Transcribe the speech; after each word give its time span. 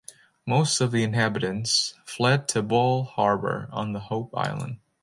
Most 0.47 0.81
of 0.81 0.91
the 0.91 1.03
inhabitants 1.03 1.93
fled 2.05 2.47
to 2.47 2.63
Bull 2.63 3.03
Harbour 3.03 3.69
on 3.71 3.93
Hope 3.93 4.35
Island. 4.35 4.79